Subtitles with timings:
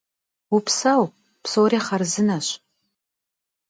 [0.51, 1.01] Vupseu,
[1.43, 2.47] psori xharzıneş.